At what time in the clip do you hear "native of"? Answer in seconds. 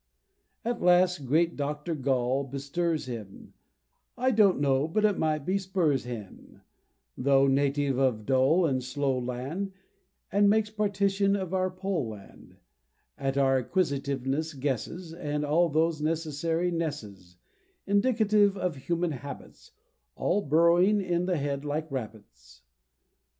7.45-8.21